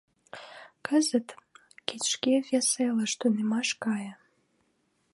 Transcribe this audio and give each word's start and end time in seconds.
Кызыт— 0.85 1.27
кеч 1.87 2.03
шке 2.13 2.33
вес 2.47 2.69
элыш 2.87 3.11
тунемаш 3.19 3.69
кае. 3.83 4.11